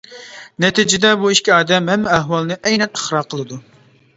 [0.63, 3.61] نەتىجىدە بۇ ئىككى ئادەم ھەممە ئەھۋالنى ئەينەن ئىقرار قىلىدۇ.